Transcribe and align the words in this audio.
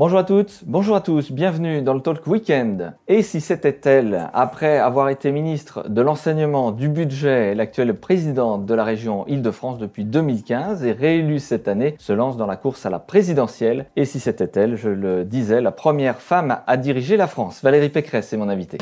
Bonjour 0.00 0.18
à 0.18 0.24
toutes, 0.24 0.62
bonjour 0.64 0.96
à 0.96 1.02
tous, 1.02 1.30
bienvenue 1.30 1.82
dans 1.82 1.92
le 1.92 2.00
Talk 2.00 2.26
Weekend. 2.26 2.94
Et 3.06 3.20
si 3.20 3.42
c'était 3.42 3.78
elle, 3.84 4.30
après 4.32 4.78
avoir 4.78 5.10
été 5.10 5.30
ministre 5.30 5.90
de 5.90 6.00
l'enseignement, 6.00 6.72
du 6.72 6.88
budget, 6.88 7.54
l'actuelle 7.54 7.92
présidente 7.92 8.64
de 8.64 8.72
la 8.72 8.82
région 8.82 9.26
Île-de-France 9.26 9.76
depuis 9.76 10.06
2015 10.06 10.86
et 10.86 10.92
réélue 10.92 11.38
cette 11.38 11.68
année, 11.68 11.96
se 11.98 12.14
lance 12.14 12.38
dans 12.38 12.46
la 12.46 12.56
course 12.56 12.86
à 12.86 12.88
la 12.88 12.98
présidentielle. 12.98 13.84
Et 13.94 14.06
si 14.06 14.20
c'était 14.20 14.58
elle, 14.58 14.76
je 14.76 14.88
le 14.88 15.24
disais, 15.24 15.60
la 15.60 15.70
première 15.70 16.22
femme 16.22 16.60
à 16.66 16.78
diriger 16.78 17.18
la 17.18 17.26
France. 17.26 17.60
Valérie 17.62 17.90
Pécresse 17.90 18.32
est 18.32 18.38
mon 18.38 18.48
invitée. 18.48 18.78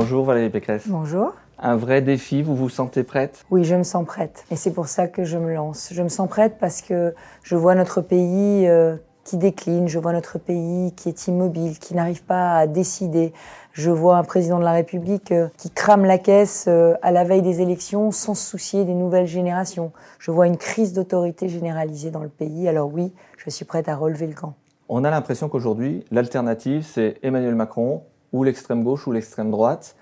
Bonjour 0.00 0.24
Valérie 0.24 0.48
Pécresse. 0.48 0.84
Bonjour 0.86 1.32
un 1.58 1.74
vrai 1.74 2.02
défi 2.02 2.40
Vous 2.40 2.54
vous 2.54 2.68
sentez 2.68 3.02
prête? 3.02 3.44
Oui, 3.50 3.64
je 3.64 3.74
me 3.74 3.82
sens 3.82 4.06
prête. 4.06 4.44
Et 4.52 4.54
c'est 4.54 4.70
pour 4.70 4.86
ça 4.86 5.08
que 5.08 5.24
je 5.24 5.36
me 5.36 5.52
lance. 5.52 5.90
Je 5.92 6.00
me 6.04 6.08
sens 6.08 6.28
prête 6.28 6.56
parce 6.60 6.82
que 6.82 7.16
je 7.42 7.56
vois 7.56 7.74
notre 7.74 8.00
pays 8.00 8.68
euh, 8.68 8.94
qui 9.24 9.38
décline, 9.38 9.88
je 9.88 9.98
vois 9.98 10.12
notre 10.12 10.38
pays 10.38 10.92
qui 10.92 11.08
est 11.08 11.26
immobile, 11.26 11.80
qui 11.80 11.96
n'arrive 11.96 12.22
pas 12.22 12.58
à 12.58 12.68
décider. 12.68 13.32
Je 13.72 13.90
vois 13.90 14.18
un 14.18 14.22
président 14.22 14.60
de 14.60 14.64
la 14.64 14.70
République 14.70 15.32
euh, 15.32 15.48
qui 15.56 15.68
crame 15.68 16.04
la 16.04 16.18
caisse 16.18 16.66
euh, 16.68 16.94
à 17.02 17.10
la 17.10 17.24
veille 17.24 17.42
des 17.42 17.60
élections 17.60 18.12
sans 18.12 18.36
se 18.36 18.48
soucier 18.48 18.84
des 18.84 18.94
nouvelles 18.94 19.26
générations. 19.26 19.90
Je 20.20 20.30
vois 20.30 20.46
une 20.46 20.58
crise 20.58 20.92
d'autorité 20.92 21.48
généralisée 21.48 22.12
dans 22.12 22.22
le 22.22 22.28
pays. 22.28 22.68
Alors 22.68 22.88
oui, 22.94 23.12
je 23.36 23.50
suis 23.50 23.64
prête 23.64 23.88
à 23.88 23.96
relever 23.96 24.28
le 24.28 24.34
camp. 24.34 24.54
On 24.88 25.02
a 25.02 25.10
l'impression 25.10 25.48
qu'aujourd'hui, 25.48 26.04
l'alternative, 26.12 26.86
c'est 26.88 27.16
Emmanuel 27.24 27.56
Macron 27.56 28.04
ou 28.32 28.44
l'extrême 28.44 28.84
gauche 28.84 29.06
ou 29.06 29.12
l'extrême 29.12 29.50
droite 29.50 29.96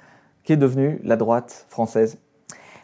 qu'est 0.44 0.56
devenue 0.56 1.00
la 1.04 1.16
droite 1.16 1.66
française 1.68 2.18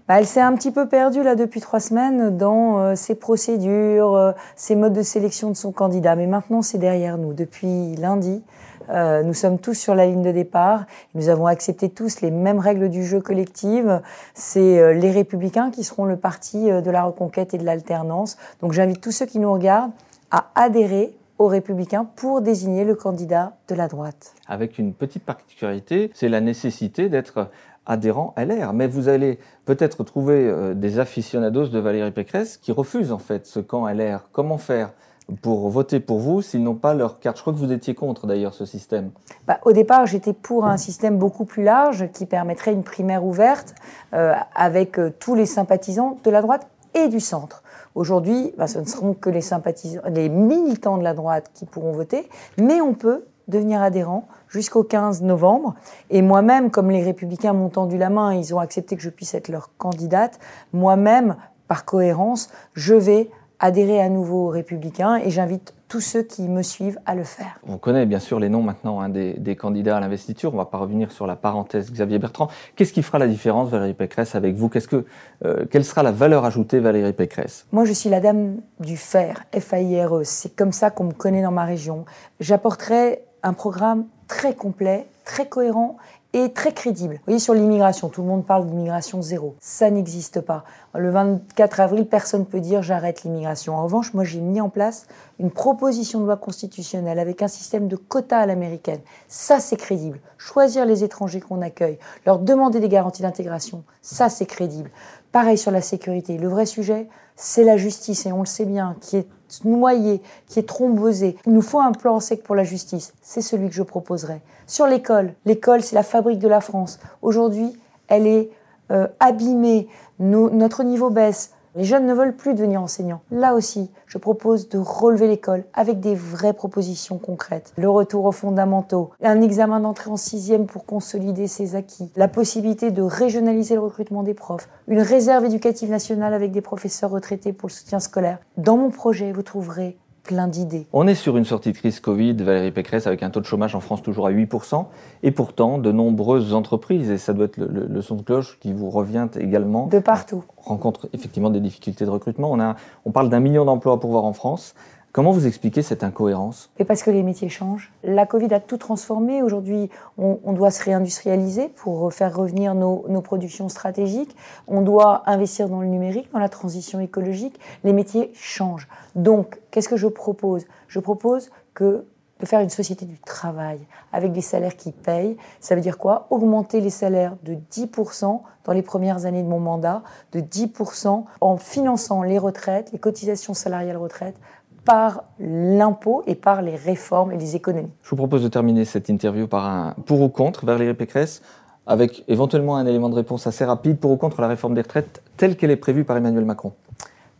bah, 0.08 0.18
elle 0.18 0.26
s'est 0.26 0.40
un 0.40 0.54
petit 0.54 0.72
peu 0.72 0.88
perdue 0.88 1.22
là 1.22 1.36
depuis 1.36 1.60
trois 1.60 1.78
semaines 1.78 2.36
dans 2.36 2.78
euh, 2.78 2.94
ses 2.96 3.14
procédures, 3.14 4.16
euh, 4.16 4.32
ses 4.56 4.74
modes 4.74 4.94
de 4.94 5.02
sélection 5.02 5.48
de 5.48 5.56
son 5.56 5.70
candidat. 5.70 6.16
Mais 6.16 6.26
maintenant, 6.26 6.60
c'est 6.60 6.78
derrière 6.78 7.18
nous. 7.18 7.34
Depuis 7.34 7.94
lundi, 7.94 8.42
euh, 8.90 9.22
nous 9.22 9.32
sommes 9.32 9.60
tous 9.60 9.74
sur 9.74 9.94
la 9.94 10.06
ligne 10.06 10.22
de 10.22 10.32
départ. 10.32 10.86
Nous 11.14 11.28
avons 11.28 11.46
accepté 11.46 11.88
tous 11.88 12.20
les 12.20 12.32
mêmes 12.32 12.58
règles 12.58 12.88
du 12.88 13.04
jeu 13.04 13.20
collective. 13.20 14.02
C'est 14.34 14.92
les 14.92 15.12
Républicains 15.12 15.70
qui 15.70 15.84
seront 15.84 16.04
le 16.04 16.16
parti 16.16 16.64
de 16.64 16.90
la 16.90 17.04
reconquête 17.04 17.54
et 17.54 17.58
de 17.58 17.64
l'alternance. 17.64 18.36
Donc, 18.60 18.72
j'invite 18.72 19.00
tous 19.00 19.12
ceux 19.12 19.26
qui 19.26 19.38
nous 19.38 19.52
regardent 19.52 19.92
à 20.32 20.46
adhérer 20.56 21.14
aux 21.42 21.48
Républicains 21.48 22.04
pour 22.04 22.40
désigner 22.40 22.84
le 22.84 22.94
candidat 22.94 23.56
de 23.68 23.74
la 23.74 23.88
droite. 23.88 24.34
Avec 24.46 24.78
une 24.78 24.94
petite 24.94 25.24
particularité, 25.24 26.10
c'est 26.14 26.28
la 26.28 26.40
nécessité 26.40 27.08
d'être 27.08 27.50
adhérent 27.84 28.32
LR. 28.36 28.72
Mais 28.72 28.86
vous 28.86 29.08
allez 29.08 29.40
peut-être 29.64 30.04
trouver 30.04 30.46
euh, 30.46 30.74
des 30.74 31.00
aficionados 31.00 31.66
de 31.66 31.78
Valérie 31.80 32.12
Pécresse 32.12 32.56
qui 32.56 32.70
refusent 32.70 33.10
en 33.10 33.18
fait 33.18 33.46
ce 33.46 33.58
camp 33.58 33.88
LR. 33.88 34.28
Comment 34.30 34.56
faire 34.56 34.92
pour 35.40 35.68
voter 35.68 35.98
pour 35.98 36.20
vous 36.20 36.42
s'ils 36.42 36.62
n'ont 36.62 36.76
pas 36.76 36.94
leur 36.94 37.18
carte? 37.18 37.38
Je 37.38 37.42
crois 37.42 37.52
que 37.52 37.58
vous 37.58 37.72
étiez 37.72 37.94
contre 37.94 38.28
d'ailleurs 38.28 38.54
ce 38.54 38.64
système. 38.64 39.10
Bah, 39.48 39.58
au 39.64 39.72
départ, 39.72 40.06
j'étais 40.06 40.34
pour 40.34 40.66
un 40.66 40.76
système 40.76 41.18
beaucoup 41.18 41.44
plus 41.44 41.64
large 41.64 42.08
qui 42.12 42.26
permettrait 42.26 42.72
une 42.72 42.84
primaire 42.84 43.24
ouverte 43.24 43.74
euh, 44.14 44.32
avec 44.54 44.98
euh, 44.98 45.12
tous 45.18 45.34
les 45.34 45.46
sympathisants 45.46 46.18
de 46.22 46.30
la 46.30 46.40
droite 46.40 46.68
et 46.94 47.08
du 47.08 47.20
centre. 47.20 47.62
Aujourd'hui, 47.94 48.52
bah, 48.56 48.66
ce 48.66 48.78
ne 48.78 48.84
seront 48.84 49.14
que 49.14 49.30
les 49.30 49.40
sympathisants, 49.40 50.00
les 50.08 50.28
militants 50.28 50.98
de 50.98 51.02
la 51.02 51.14
droite 51.14 51.50
qui 51.54 51.66
pourront 51.66 51.92
voter, 51.92 52.28
mais 52.58 52.80
on 52.80 52.94
peut 52.94 53.24
devenir 53.48 53.82
adhérent 53.82 54.28
jusqu'au 54.48 54.82
15 54.82 55.22
novembre. 55.22 55.74
Et 56.10 56.22
moi-même, 56.22 56.70
comme 56.70 56.90
les 56.90 57.02
républicains 57.02 57.52
m'ont 57.52 57.68
tendu 57.68 57.98
la 57.98 58.10
main, 58.10 58.34
ils 58.34 58.54
ont 58.54 58.58
accepté 58.58 58.96
que 58.96 59.02
je 59.02 59.10
puisse 59.10 59.34
être 59.34 59.48
leur 59.48 59.70
candidate, 59.76 60.38
moi-même, 60.72 61.36
par 61.68 61.84
cohérence, 61.84 62.50
je 62.74 62.94
vais 62.94 63.30
adhérer 63.62 64.00
à 64.00 64.08
nouveau 64.08 64.48
aux 64.48 64.50
Républicains 64.50 65.16
et 65.16 65.30
j'invite 65.30 65.72
tous 65.88 66.00
ceux 66.00 66.22
qui 66.22 66.42
me 66.48 66.62
suivent 66.62 66.98
à 67.06 67.14
le 67.14 67.22
faire. 67.22 67.60
On 67.66 67.78
connaît 67.78 68.06
bien 68.06 68.18
sûr 68.18 68.40
les 68.40 68.48
noms 68.48 68.62
maintenant 68.62 69.00
hein, 69.00 69.08
des, 69.08 69.56
candidats 69.56 69.96
à 69.96 70.00
l'investiture. 70.00 70.50
On 70.50 70.56
ne 70.56 70.58
va 70.58 70.64
pas 70.64 70.78
revenir 70.78 71.12
sur 71.12 71.26
la 71.26 71.36
parenthèse 71.36 71.92
Xavier 71.92 72.18
Bertrand. 72.18 72.48
Qu'est-ce 72.76 72.92
qui 72.92 73.02
fera 73.02 73.18
la 73.18 73.28
différence, 73.28 73.68
Valérie 73.70 73.94
Pécresse, 73.94 74.34
avec 74.34 74.56
vous? 74.56 74.68
Qu'est-ce 74.68 74.88
que, 74.88 75.04
euh, 75.44 75.64
Quelle 75.70 75.84
sera 75.84 76.02
la 76.02 76.12
valeur 76.12 76.44
ajoutée, 76.44 76.80
Valérie 76.80 77.12
Pécresse? 77.12 77.66
Moi, 77.72 77.84
je 77.84 77.92
suis 77.92 78.10
la 78.10 78.20
dame 78.20 78.56
du 78.80 78.96
fer, 78.96 79.44
F-A-I-R-E. 79.56 80.22
C'est 80.24 80.56
comme 80.56 80.72
ça 80.72 80.90
qu'on 80.90 81.04
me 81.04 81.12
connaît 81.12 81.42
dans 81.42 81.52
ma 81.52 81.64
région. 81.64 82.04
J'apporterai 82.40 83.20
un 83.42 83.52
programme 83.52 84.06
très 84.28 84.54
complet, 84.54 85.06
très 85.24 85.46
cohérent 85.46 85.98
et 86.34 86.52
très 86.52 86.72
crédible. 86.72 87.14
Vous 87.16 87.24
voyez, 87.26 87.38
sur 87.38 87.54
l'immigration, 87.54 88.08
tout 88.08 88.22
le 88.22 88.28
monde 88.28 88.46
parle 88.46 88.66
d'immigration 88.66 89.20
zéro. 89.20 89.54
Ça 89.60 89.90
n'existe 89.90 90.40
pas. 90.40 90.64
Le 90.94 91.10
24 91.10 91.80
avril, 91.80 92.06
personne 92.06 92.40
ne 92.40 92.46
peut 92.46 92.60
dire 92.60 92.82
j'arrête 92.82 93.22
l'immigration. 93.22 93.76
En 93.76 93.84
revanche, 93.84 94.14
moi, 94.14 94.24
j'ai 94.24 94.40
mis 94.40 94.60
en 94.60 94.70
place 94.70 95.06
une 95.38 95.50
proposition 95.50 96.20
de 96.20 96.24
loi 96.24 96.36
constitutionnelle 96.36 97.18
avec 97.18 97.42
un 97.42 97.48
système 97.48 97.86
de 97.88 97.96
quotas 97.96 98.40
à 98.40 98.46
l'américaine. 98.46 99.00
Ça, 99.28 99.60
c'est 99.60 99.76
crédible. 99.76 100.20
Choisir 100.38 100.86
les 100.86 101.04
étrangers 101.04 101.40
qu'on 101.40 101.60
accueille, 101.60 101.98
leur 102.24 102.38
demander 102.38 102.80
des 102.80 102.88
garanties 102.88 103.22
d'intégration, 103.22 103.84
ça, 104.00 104.28
c'est 104.28 104.46
crédible. 104.46 104.90
Pareil 105.32 105.56
sur 105.56 105.70
la 105.70 105.80
sécurité. 105.80 106.36
Le 106.36 106.48
vrai 106.48 106.66
sujet, 106.66 107.08
c'est 107.36 107.64
la 107.64 107.78
justice, 107.78 108.26
et 108.26 108.32
on 108.32 108.40
le 108.40 108.46
sait 108.46 108.66
bien, 108.66 108.96
qui 109.00 109.16
est 109.16 109.26
noyée, 109.64 110.20
qui 110.46 110.58
est 110.58 110.68
thrombosée. 110.68 111.36
Il 111.46 111.52
nous 111.52 111.62
faut 111.62 111.80
un 111.80 111.92
plan 111.92 112.20
sec 112.20 112.42
pour 112.42 112.54
la 112.54 112.64
justice. 112.64 113.14
C'est 113.22 113.40
celui 113.40 113.68
que 113.68 113.74
je 113.74 113.82
proposerai. 113.82 114.42
Sur 114.66 114.86
l'école, 114.86 115.32
l'école, 115.46 115.82
c'est 115.82 115.94
la 115.94 116.02
fabrique 116.02 116.38
de 116.38 116.48
la 116.48 116.60
France. 116.60 117.00
Aujourd'hui, 117.22 117.72
elle 118.08 118.26
est 118.26 118.50
euh, 118.90 119.08
abîmée. 119.20 119.88
notre 120.18 120.84
niveau 120.84 121.08
baisse. 121.08 121.52
Les 121.74 121.84
jeunes 121.84 122.06
ne 122.06 122.12
veulent 122.12 122.36
plus 122.36 122.54
devenir 122.54 122.82
enseignants. 122.82 123.22
Là 123.30 123.54
aussi, 123.54 123.90
je 124.06 124.18
propose 124.18 124.68
de 124.68 124.76
relever 124.76 125.26
l'école 125.26 125.64
avec 125.72 126.00
des 126.00 126.14
vraies 126.14 126.52
propositions 126.52 127.16
concrètes. 127.16 127.72
Le 127.78 127.88
retour 127.88 128.26
aux 128.26 128.32
fondamentaux, 128.32 129.10
un 129.22 129.40
examen 129.40 129.80
d'entrée 129.80 130.10
en 130.10 130.18
sixième 130.18 130.66
pour 130.66 130.84
consolider 130.84 131.46
ses 131.46 131.74
acquis, 131.74 132.12
la 132.14 132.28
possibilité 132.28 132.90
de 132.90 133.00
régionaliser 133.00 133.74
le 133.74 133.80
recrutement 133.80 134.22
des 134.22 134.34
profs, 134.34 134.68
une 134.86 135.00
réserve 135.00 135.46
éducative 135.46 135.90
nationale 135.90 136.34
avec 136.34 136.52
des 136.52 136.60
professeurs 136.60 137.10
retraités 137.10 137.54
pour 137.54 137.68
le 137.68 137.72
soutien 137.72 138.00
scolaire. 138.00 138.38
Dans 138.58 138.76
mon 138.76 138.90
projet, 138.90 139.32
vous 139.32 139.42
trouverez 139.42 139.96
plein 140.22 140.46
d'idées. 140.48 140.86
On 140.92 141.06
est 141.06 141.14
sur 141.14 141.36
une 141.36 141.44
sortie 141.44 141.72
de 141.72 141.76
crise 141.76 142.00
Covid, 142.00 142.34
Valérie 142.34 142.70
Pécresse, 142.70 143.06
avec 143.06 143.22
un 143.22 143.30
taux 143.30 143.40
de 143.40 143.46
chômage 143.46 143.74
en 143.74 143.80
France 143.80 144.02
toujours 144.02 144.26
à 144.26 144.32
8%, 144.32 144.86
et 145.22 145.30
pourtant 145.30 145.78
de 145.78 145.92
nombreuses 145.92 146.54
entreprises, 146.54 147.10
et 147.10 147.18
ça 147.18 147.32
doit 147.32 147.46
être 147.46 147.56
le, 147.56 148.02
son 148.02 148.16
de 148.16 148.22
cloche 148.22 148.58
qui 148.60 148.72
vous 148.72 148.90
revient 148.90 149.28
également. 149.38 149.86
De 149.86 149.98
partout. 149.98 150.44
Rencontrent 150.56 151.08
effectivement 151.12 151.50
des 151.50 151.60
difficultés 151.60 152.04
de 152.04 152.10
recrutement. 152.10 152.50
On, 152.50 152.60
a, 152.60 152.76
on 153.04 153.10
parle 153.10 153.28
d'un 153.28 153.40
million 153.40 153.64
d'emplois 153.64 153.98
pour 154.00 154.10
voir 154.10 154.24
en 154.24 154.32
France. 154.32 154.74
Comment 155.12 155.32
vous 155.32 155.46
expliquez 155.46 155.82
cette 155.82 156.04
incohérence? 156.04 156.70
Et 156.78 156.86
Parce 156.86 157.02
que 157.02 157.10
les 157.10 157.22
métiers 157.22 157.50
changent. 157.50 157.92
La 158.02 158.24
Covid 158.24 158.54
a 158.54 158.60
tout 158.60 158.78
transformé. 158.78 159.42
Aujourd'hui, 159.42 159.90
on, 160.16 160.54
doit 160.54 160.70
se 160.70 160.82
réindustrialiser 160.82 161.68
pour 161.68 162.10
faire 162.14 162.34
revenir 162.34 162.74
nos, 162.74 163.04
nos, 163.10 163.20
productions 163.20 163.68
stratégiques. 163.68 164.34
On 164.68 164.80
doit 164.80 165.22
investir 165.26 165.68
dans 165.68 165.82
le 165.82 165.86
numérique, 165.86 166.32
dans 166.32 166.38
la 166.38 166.48
transition 166.48 166.98
écologique. 166.98 167.60
Les 167.84 167.92
métiers 167.92 168.30
changent. 168.34 168.88
Donc, 169.14 169.60
qu'est-ce 169.70 169.90
que 169.90 169.98
je 169.98 170.06
propose? 170.06 170.64
Je 170.88 170.98
propose 170.98 171.50
que 171.74 172.06
de 172.40 172.46
faire 172.46 172.60
une 172.60 172.70
société 172.70 173.04
du 173.04 173.18
travail 173.18 173.78
avec 174.12 174.32
des 174.32 174.40
salaires 174.40 174.76
qui 174.76 174.92
payent. 174.92 175.36
Ça 175.60 175.74
veut 175.74 175.80
dire 175.80 175.96
quoi? 175.96 176.26
Augmenter 176.30 176.80
les 176.80 176.90
salaires 176.90 177.36
de 177.44 177.54
10% 177.54 178.40
dans 178.64 178.72
les 178.72 178.82
premières 178.82 179.26
années 179.26 179.42
de 179.42 179.48
mon 179.48 179.60
mandat, 179.60 180.02
de 180.32 180.40
10% 180.40 181.24
en 181.40 181.56
finançant 181.56 182.22
les 182.22 182.38
retraites, 182.38 182.90
les 182.92 182.98
cotisations 182.98 183.54
salariales 183.54 183.96
retraites 183.96 184.36
par 184.84 185.24
l'impôt 185.38 186.22
et 186.26 186.34
par 186.34 186.62
les 186.62 186.76
réformes 186.76 187.32
et 187.32 187.36
les 187.36 187.56
économies. 187.56 187.92
Je 188.02 188.10
vous 188.10 188.16
propose 188.16 188.42
de 188.42 188.48
terminer 188.48 188.84
cette 188.84 189.08
interview 189.08 189.46
par 189.46 189.66
un 189.66 189.94
pour 190.06 190.20
ou 190.20 190.28
contre 190.28 190.66
Valérie 190.66 190.94
Pécresse, 190.94 191.42
avec 191.86 192.24
éventuellement 192.28 192.76
un 192.76 192.86
élément 192.86 193.08
de 193.08 193.14
réponse 193.14 193.46
assez 193.46 193.64
rapide 193.64 193.98
pour 193.98 194.10
ou 194.10 194.16
contre 194.16 194.40
la 194.40 194.48
réforme 194.48 194.74
des 194.74 194.82
retraites 194.82 195.22
telle 195.36 195.56
qu'elle 195.56 195.70
est 195.70 195.76
prévue 195.76 196.04
par 196.04 196.16
Emmanuel 196.16 196.44
Macron. 196.44 196.72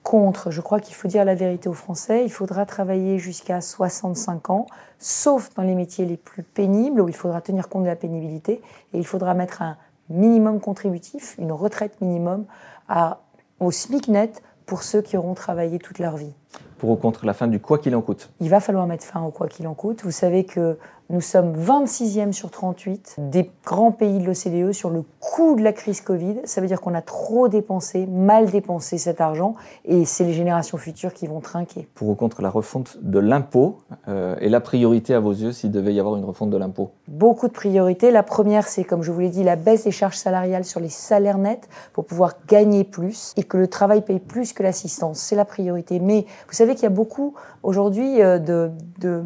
Contre, 0.03 0.51
je 0.51 0.61
crois 0.61 0.81
qu'il 0.81 0.97
faut 0.97 1.07
dire 1.07 1.25
la 1.25 1.37
vérité 1.37 1.69
aux 1.69 1.75
Français, 1.75 2.25
il 2.25 2.31
faudra 2.33 2.67
travailler 2.67 3.19
jusqu'à 3.19 3.61
65 3.61 4.51
ans, 4.51 4.67
sauf 4.99 5.55
dans 5.55 5.63
les 5.63 5.77
métiers 5.77 6.05
les 6.05 6.17
plus 6.17 6.43
pénibles 6.43 7.01
où 7.01 7.09
il 7.09 7.15
faudra 7.15 7.41
tenir 7.41 7.69
compte 7.69 7.85
de 7.85 7.89
la 7.89 7.95
pénibilité, 7.95 8.61
et 8.93 8.99
il 8.99 9.07
faudra 9.07 9.35
mettre 9.35 9.63
un 9.63 9.77
minimum 10.09 10.59
contributif, 10.59 11.37
une 11.39 11.53
retraite 11.53 12.01
minimum 12.01 12.47
à, 12.89 13.21
au 13.61 13.71
SMIC 13.71 14.09
net 14.09 14.43
pour 14.67 14.83
ceux 14.83 15.03
qui 15.03 15.17
auront 15.17 15.35
travaillé 15.35 15.79
toute 15.79 16.01
leur 16.01 16.17
vie. 16.17 16.35
Pour 16.79 16.91
ou 16.91 16.97
contre 16.97 17.27
la 17.27 17.33
fin 17.33 17.47
du 17.47 17.61
quoi 17.61 17.79
qu'il 17.79 17.95
en 17.95 18.03
coûte 18.03 18.31
Il 18.41 18.51
va 18.51 18.59
falloir 18.59 18.87
mettre 18.87 19.05
fin 19.05 19.23
au 19.23 19.31
quoi 19.31 19.47
qu'il 19.47 19.69
en 19.69 19.75
coûte. 19.75 20.03
Vous 20.03 20.11
savez 20.11 20.45
que 20.45 20.77
nous 21.13 21.21
sommes 21.21 21.53
26e 21.55 22.33
sur 22.33 22.51
38 22.51 23.17
des 23.19 23.51
grands 23.67 23.93
pays 23.93 24.19
de 24.19 24.25
l'OCDE 24.25 24.73
sur 24.73 24.89
le 24.89 25.05
coût 25.21 25.57
de 25.57 25.63
la 25.63 25.75
crise 25.75 26.01
Covid. 26.01 26.37
Ça 26.45 26.63
veut 26.63 26.67
dire 26.67 26.81
qu'on 26.81 26.95
a 26.95 27.03
trop 27.03 27.49
dépensé, 27.49 28.07
mal 28.07 28.51
dépensé 28.51 28.97
cet 28.97 29.21
argent, 29.21 29.55
et 29.85 30.07
c'est 30.07 30.25
les 30.25 30.33
générations 30.33 30.79
futures 30.79 31.13
qui 31.13 31.27
vont 31.27 31.41
trinquer. 31.41 31.87
Pour 31.95 32.09
ou 32.09 32.15
contre 32.15 32.41
la 32.41 32.49
refonte 32.49 32.97
de 33.03 33.19
l'impôt 33.19 33.79
euh, 34.09 34.37
et 34.41 34.49
la 34.49 34.61
priorité 34.61 35.13
à 35.13 35.21
vos 35.21 35.33
yeux 35.33 35.53
s'il 35.53 35.71
devait 35.71 35.93
y 35.93 36.01
avoir 36.01 36.17
une 36.17 36.25
refonte 36.25 36.49
de 36.49 36.57
l'impôt? 36.57 36.93
Beaucoup 37.09 37.49
de 37.49 37.53
priorités. 37.53 38.11
La 38.11 38.23
première, 38.23 38.67
c'est, 38.67 38.85
comme 38.85 39.03
je 39.03 39.13
vous 39.13 39.21
l'ai 39.21 39.29
dit, 39.29 39.45
la 39.45 39.57
baisse 39.57 39.85
des 39.85 39.91
charges 39.91 40.17
salariales 40.17 40.65
sur 40.65 40.81
les 40.81 40.89
salaires 40.89 41.39
nets 41.39 41.69
pour 41.93 42.07
pouvoir 42.07 42.37
gagner 42.49 42.85
plus 42.85 43.35
et 43.37 43.45
que 43.45 43.59
le 43.59 43.69
travail 43.69 44.01
paye 44.01 44.19
plus 44.19 44.55
que 44.55 44.63
l'assistance. 44.63 45.19
C'est 45.19 45.37
la 45.37 45.45
priorité. 45.45 46.01
Mais 46.01 46.25
vous 46.49 46.55
savez 46.55 46.75
qu'il 46.75 46.85
y 46.85 46.87
a 46.87 46.91
beaucoup 46.91 47.35
aujourd'hui 47.63 48.23
euh, 48.23 48.39
de, 48.39 48.71
de 48.99 49.23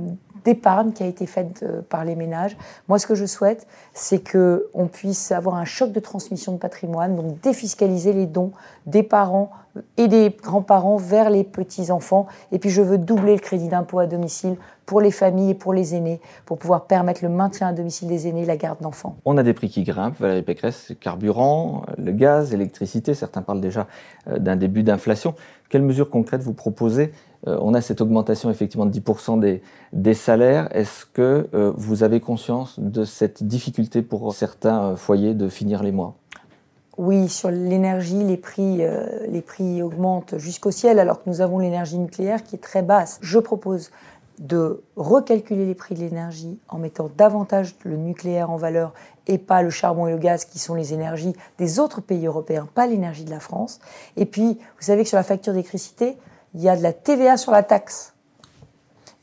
d'épargne 0.47 0.93
qui 0.93 1.03
a 1.03 1.07
été 1.07 1.27
faite 1.27 1.65
euh, 1.65 1.83
par 1.83 2.05
les 2.05 2.15
ménages. 2.15 2.57
Moi, 2.89 2.99
ce 2.99 3.07
que 3.07 3.17
je 3.17 3.27
souhaite, 3.27 3.67
c'est 3.93 4.23
qu'on 4.31 4.87
puisse 4.87 5.33
avoir 5.33 5.57
un 5.57 5.65
choc 5.65 5.91
de 5.93 6.01
transmission 6.01 6.53
de 6.53 6.59
patrimoine, 6.59 7.17
donc 7.17 7.41
défiscaliser 7.41 8.13
les 8.13 8.27
dons 8.27 8.53
des 8.87 9.03
parents 9.03 9.51
et 9.97 10.09
des 10.09 10.31
grands-parents 10.31 10.97
vers 10.97 11.29
les 11.29 11.45
petits-enfants. 11.45 12.27
Et 12.53 12.59
puis, 12.59 12.71
je 12.71 12.81
veux 12.81 12.97
doubler 12.97 13.35
le 13.35 13.41
crédit 13.41 13.69
d'impôt 13.69 13.99
à 13.99 14.07
domicile 14.07 14.57
pour 14.87 15.01
les 15.01 15.11
familles 15.11 15.51
et 15.51 15.55
pour 15.55 15.75
les 15.75 15.97
aînés, 15.97 16.21
pour 16.47 16.59
pouvoir 16.59 16.87
permettre 16.87 17.25
le 17.25 17.29
maintien 17.29 17.67
à 17.67 17.73
domicile 17.73 18.07
des 18.07 18.29
aînés, 18.29 18.47
la 18.47 18.57
garde 18.57 18.81
d'enfants. 18.81 19.17
On 19.25 19.37
a 19.37 19.43
des 19.43 19.53
prix 19.53 19.69
qui 19.69 19.83
grimpent, 19.83 20.19
Valérie 20.21 20.43
Pécresse, 20.43 20.93
carburant, 21.01 21.83
le 21.99 22.13
gaz, 22.13 22.53
l'électricité, 22.53 23.13
certains 23.15 23.43
parlent 23.43 23.61
déjà 23.61 23.89
euh, 24.29 24.39
d'un 24.39 24.55
début 24.55 24.85
d'inflation. 24.85 25.35
Quelles 25.69 25.83
mesures 25.83 26.09
concrètes 26.09 26.43
vous 26.43 26.55
proposez 26.55 27.13
On 27.47 27.75
a 27.75 27.81
cette 27.81 28.01
augmentation 28.01 28.51
effectivement 28.51 28.87
de 28.87 28.99
10% 28.99 29.39
des, 29.41 29.63
des, 29.93 30.15
salaires. 30.15 30.69
Est-ce 30.75 31.07
que 31.07 31.49
euh, 31.55 31.73
vous 31.77 32.03
avez 32.03 32.21
conscience 32.21 32.79
de 32.79 33.05
cette 33.05 33.45
difficulté 33.45 34.03
pour 34.03 34.35
certains 34.35 34.97
foyers 34.97 35.35
de 35.35 35.49
finir 35.49 35.83
les 35.83 35.93
mois? 35.93 36.15
Oui, 36.99 37.29
sur 37.29 37.51
l'énergie, 37.51 38.25
les 38.25 38.39
prix, 38.39 38.81
les 39.29 39.43
prix 39.43 39.83
augmentent 39.83 40.39
jusqu'au 40.39 40.71
ciel 40.71 40.99
alors 40.99 41.23
que 41.23 41.29
nous 41.29 41.43
avons 41.43 41.59
l'énergie 41.59 41.99
nucléaire 41.99 42.43
qui 42.43 42.57
est 42.57 42.59
très 42.59 42.81
basse. 42.81 43.19
Je 43.21 43.39
propose 43.39 43.91
de 44.39 44.83
recalculer 44.97 45.67
les 45.67 45.75
prix 45.75 45.95
de 45.95 46.01
l'énergie 46.01 46.59
en 46.69 46.79
mettant 46.79 47.11
davantage 47.17 47.75
le 47.85 47.97
nucléaire 47.97 48.51
en 48.51 48.57
valeur 48.57 48.93
et 49.27 49.39
pas 49.39 49.63
le 49.63 49.71
charbon 49.71 50.07
et 50.07 50.13
le 50.13 50.19
gaz 50.19 50.45
qui 50.45 50.59
sont 50.59 50.75
les 50.75 50.93
énergies 50.93 51.35
des 51.59 51.79
autres 51.81 52.01
pays 52.01 52.27
européens, 52.27 52.69
pas 52.75 52.87
l'énergie 52.87 53.25
de 53.25 53.31
la 53.31 53.41
France. 53.41 53.81
Et 54.17 54.27
puis, 54.27 54.55
vous 54.55 54.83
savez 54.83 55.03
que 55.03 55.09
sur 55.09 55.17
la 55.17 55.25
facture 55.25 55.53
d'électricité, 55.53 56.17
il 56.55 56.63
y 56.63 56.69
a 56.69 56.77
de 56.77 56.83
la 56.83 56.93
TVA 56.93 57.37
sur 57.37 57.53
la 57.53 57.63
taxe. 57.63 58.17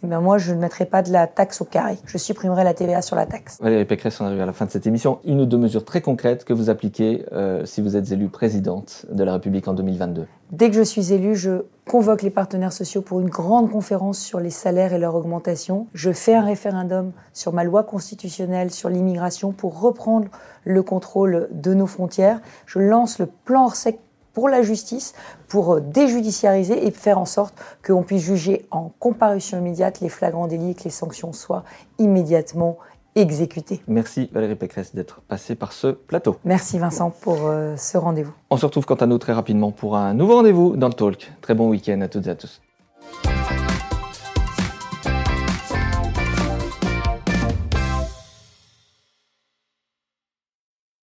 Eh 0.06 0.08
bien 0.08 0.20
moi, 0.20 0.38
je 0.38 0.54
ne 0.54 0.60
mettrai 0.60 0.86
pas 0.86 1.02
de 1.02 1.12
la 1.14 1.28
taxe 1.28 1.62
au 1.62 1.66
carré. 1.66 1.98
Je 2.06 2.18
supprimerai 2.18 2.66
la 2.66 2.74
TVA 2.74 3.02
sur 3.02 3.16
la 3.16 3.26
taxe. 3.26 3.58
Valérie 3.62 3.86
Pécresse, 3.86 4.20
on 4.20 4.26
arrive 4.26 4.42
à 4.42 4.46
la 4.46 4.52
fin 4.52 4.66
de 4.66 4.72
cette 4.72 4.86
émission. 4.86 5.20
Une 5.24 5.40
ou 5.40 5.46
deux 5.46 5.58
mesures 5.58 5.86
très 5.86 6.02
concrètes 6.02 6.44
que 6.44 6.52
vous 6.52 6.70
appliquez 6.70 7.26
euh, 7.32 7.66
si 7.66 7.82
vous 7.82 7.96
êtes 7.96 8.12
élue 8.12 8.28
présidente 8.28 9.06
de 9.10 9.24
la 9.24 9.32
République 9.34 9.66
en 9.70 9.74
2022. 9.74 10.28
Dès 10.52 10.70
que 10.70 10.76
je 10.76 10.82
suis 10.82 11.14
élue, 11.14 11.36
je 11.36 11.64
convoque 11.90 12.22
les 12.22 12.30
partenaires 12.30 12.74
sociaux 12.74 13.02
pour 13.02 13.22
une 13.22 13.30
grande 13.30 13.72
conférence 13.72 14.20
sur 14.20 14.42
les 14.42 14.50
salaires 14.50 14.92
et 14.92 15.00
leur 15.00 15.16
augmentation. 15.16 15.88
Je 15.94 16.12
fais 16.12 16.36
un 16.36 16.44
référendum 16.44 17.14
sur 17.32 17.54
ma 17.54 17.64
loi 17.64 17.84
constitutionnelle 17.84 18.72
sur 18.72 18.90
l'immigration 18.90 19.54
pour 19.54 19.80
reprendre 19.80 20.28
le 20.66 20.84
contrôle 20.84 21.48
de 21.52 21.74
nos 21.74 21.88
frontières. 21.88 22.42
Je 22.66 22.80
lance 22.80 23.20
le 23.20 23.28
plan 23.28 23.70
sec 23.70 24.00
pour 24.34 24.50
la 24.50 24.62
justice, 24.62 25.14
pour 25.48 25.76
euh, 25.76 25.80
déjudiciariser 25.80 26.86
et 26.86 26.92
faire 26.92 27.18
en 27.18 27.26
sorte 27.26 27.56
qu'on 27.86 28.04
puisse 28.04 28.24
juger 28.24 28.66
en 28.72 28.92
comparution 29.00 29.60
immédiate 29.60 30.02
les 30.02 30.10
flagrants 30.10 30.48
délits 30.48 30.72
et 30.72 30.76
que 30.76 30.84
les 30.84 30.90
sanctions 30.90 31.34
soient 31.34 31.64
immédiatement 32.00 32.78
exécutées. 33.16 33.82
Merci 33.88 34.30
Valérie 34.34 34.56
Pécresse 34.56 34.96
d'être 34.96 35.22
passée 35.22 35.56
par 35.56 35.72
ce 35.72 35.88
plateau. 35.88 36.38
Merci 36.46 36.80
Vincent 36.80 37.12
pour 37.12 37.46
euh, 37.46 37.76
ce 37.78 37.98
rendez-vous. 37.98 38.34
On 38.50 38.58
se 38.58 38.66
retrouve 38.66 38.86
quant 38.86 38.96
à 38.96 39.06
nous 39.06 39.20
très 39.20 39.34
rapidement 39.34 39.72
pour 39.72 39.96
un 39.96 40.14
nouveau 40.14 40.36
rendez-vous 40.38 40.76
dans 40.76 40.88
le 40.88 40.94
Talk. 40.94 41.32
Très 41.42 41.54
bon 41.54 41.70
week-end 41.70 42.02
à 42.02 42.08
toutes 42.08 42.28
et 42.28 42.32
à 42.32 42.36
tous. 42.36 42.62